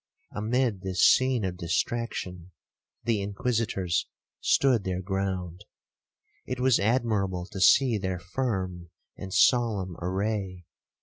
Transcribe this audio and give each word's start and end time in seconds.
Amid 0.31 0.81
this 0.81 1.05
scene 1.07 1.45
of 1.45 1.57
distraction, 1.57 2.53
the 3.03 3.21
Inquisitors 3.21 4.07
stood 4.39 4.83
their 4.83 4.99
ground. 5.03 5.63
It 6.47 6.59
was 6.59 6.79
admirable 6.79 7.45
to 7.45 7.61
see 7.61 7.99
their 7.99 8.17
firm 8.17 8.89
and 9.15 9.31
solemn 9.31 9.95
array. 10.01 10.65